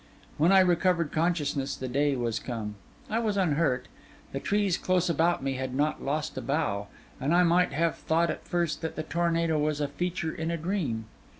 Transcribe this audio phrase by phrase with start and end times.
[0.39, 2.73] When I recovered consciousness, the day was come.
[3.07, 3.87] I was unhurt;
[4.31, 6.87] the trees close about me had not lost a bough;
[7.19, 10.57] and I might have thought at first that the tornado was a feature in a
[10.57, 11.05] dream.